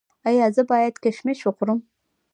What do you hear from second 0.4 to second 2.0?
زه باید کشمش وخورم؟